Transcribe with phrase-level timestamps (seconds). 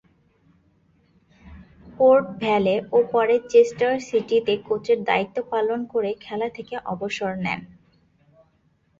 [1.97, 7.59] Port Vale ও পরে Chester সিটিতে কোচের দায়িত্ব পালন করে খেলা থেকে অবসর নেন।